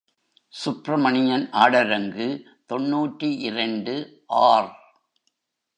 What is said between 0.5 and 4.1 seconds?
சுப்ரமணியன் ஆடரங்கு தொன்னூற்றிரண்டு